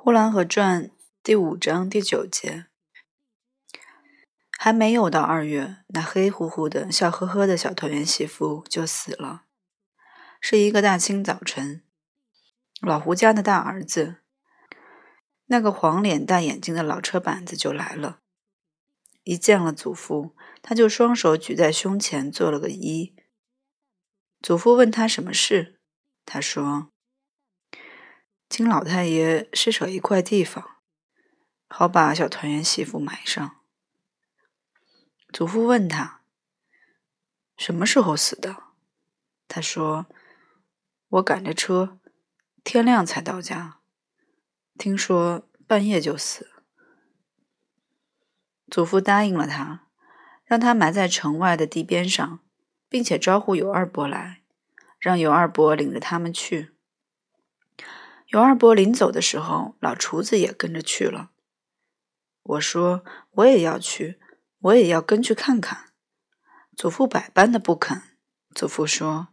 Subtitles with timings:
[0.00, 0.84] 呼兰河传》
[1.24, 2.66] 第五章第九节，
[4.56, 9.42] 还没有到二月，那黑乎乎的、笑呵呵的小团圆媳妇就死了。
[10.40, 11.82] 是一个大清早晨，
[12.80, 14.18] 老胡家的大儿子，
[15.46, 18.20] 那个黄脸大眼睛的老车板子就来了。
[19.24, 23.14] 一见了祖父，他就双手举在胸前，做了个揖。
[24.40, 25.80] 祖父问他什么事，
[26.24, 26.92] 他说。
[28.48, 30.78] 请老太爷施舍一块地方，
[31.68, 33.56] 好把小团圆媳妇埋上。
[35.30, 36.22] 祖父问他
[37.56, 38.56] 什么时候死的，
[39.46, 40.06] 他说
[41.08, 41.98] ：“我赶着车，
[42.64, 43.80] 天亮才到家，
[44.78, 46.48] 听说半夜就死。”
[48.70, 49.86] 祖父答应了他，
[50.44, 52.40] 让他埋在城外的地边上，
[52.88, 54.42] 并且招呼尤二伯来，
[54.98, 56.74] 让尤二伯领着他们去。
[58.28, 61.30] 尤二伯临走的时候，老厨子也跟着去了。
[62.42, 64.20] 我说我也要去，
[64.58, 65.92] 我也要跟去看看。
[66.76, 68.02] 祖父百般的不肯。
[68.54, 69.28] 祖父说：“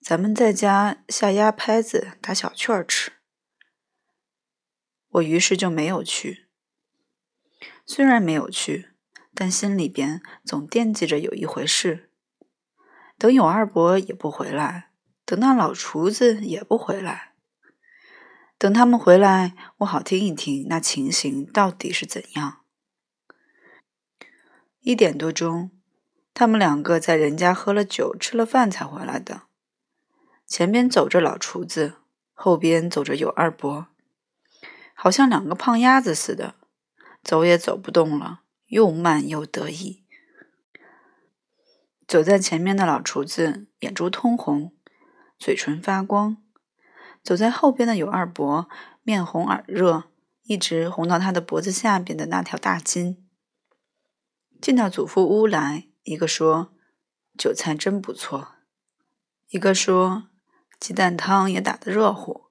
[0.00, 3.12] 咱们在家下鸭拍子，打小雀儿吃。”
[5.12, 6.48] 我于是就没有去。
[7.84, 8.94] 虽然没有去，
[9.34, 12.10] 但心里边总惦记着有一回事。
[13.18, 14.91] 等有二伯也不回来。
[15.32, 17.32] 等那老厨子也不回来，
[18.58, 22.60] 等他们回来，我好听一听那情形到底是怎样。
[24.80, 25.70] 一点多钟，
[26.34, 29.44] 他们两个在人家喝了酒、吃了饭才回来的。
[30.46, 31.94] 前边走着老厨子，
[32.34, 33.86] 后边走着有二伯，
[34.92, 36.56] 好像两个胖鸭子似的，
[37.22, 40.04] 走也走不动了，又慢又得意。
[42.06, 44.74] 走在前面的老厨子眼珠通红。
[45.42, 46.36] 嘴唇发光，
[47.20, 48.68] 走在后边的有二伯，
[49.02, 50.04] 面红耳热，
[50.44, 53.26] 一直红到他的脖子下边的那条大筋。
[54.60, 56.72] 进到祖父屋来，一个说
[57.36, 58.52] ：“酒菜真不错。”
[59.50, 60.28] 一个说
[60.78, 62.42] ：“鸡蛋汤也打得热乎。”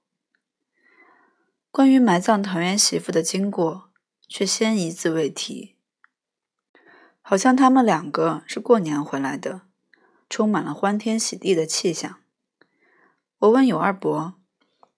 [1.72, 3.90] 关于埋葬团圆媳妇的经过，
[4.28, 5.78] 却先一字未提，
[7.22, 9.62] 好像他们两个是过年回来的，
[10.30, 12.18] 充满了欢天喜地的气象。
[13.42, 14.36] 我问有二伯：“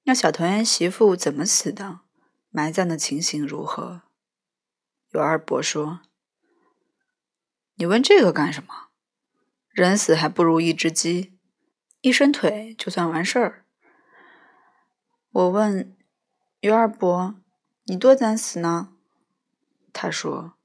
[0.04, 2.02] 那小团圆媳妇怎么死的？
[2.50, 4.02] 埋葬的情形如何？”
[5.12, 6.02] 有二伯说
[7.76, 8.90] ：“你问这个干什么？
[9.70, 11.40] 人死还不如一只鸡，
[12.02, 13.66] 一伸腿就算完事儿。”
[15.32, 15.96] 我问
[16.60, 17.36] 尤二伯
[17.88, 18.90] ：“你多咱死呢？”
[19.94, 20.56] 他说：“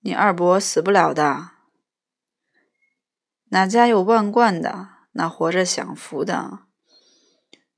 [0.00, 1.50] 你二伯死不了的，
[3.50, 6.60] 哪家有万贯的？”那活着享福的，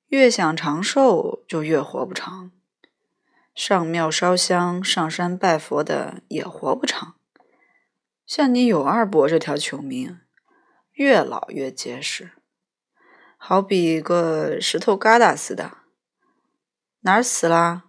[0.06, 2.50] 越想长寿就越活不长；
[3.55, 7.17] 上庙烧香、上山拜佛的也活不长。
[8.25, 10.21] 像你有二伯这条穷命，
[10.93, 12.33] 越老越结实，
[13.37, 15.78] 好比个石头疙瘩似的。
[17.00, 17.84] 哪儿死啦？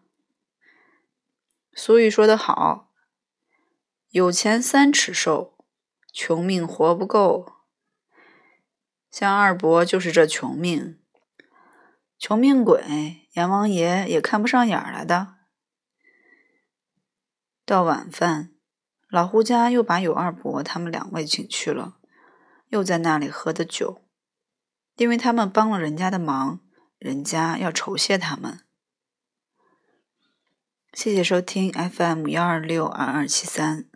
[1.73, 2.89] 俗语说得好
[4.09, 5.57] ：“有钱三尺寿，
[6.11, 7.53] 穷命活不够。”
[9.15, 10.99] 像二伯就是这穷命，
[12.19, 15.35] 穷命鬼，阎王爷也看不上眼来的。
[17.65, 18.51] 到晚饭，
[19.07, 21.95] 老胡家又把有二伯他们两位请去了，
[22.67, 24.01] 又在那里喝的酒，
[24.97, 26.59] 因为他们帮了人家的忙，
[26.99, 28.65] 人家要酬谢他们。
[30.91, 33.89] 谢谢收听 FM 幺二六二二七三。